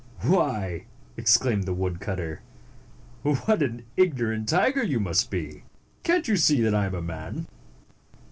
[0.21, 2.41] "Why," exclaimed the woodcutter,"
[3.21, 5.61] what an ignorant tiger you must be!
[6.01, 7.45] Cant you see that I am a man?"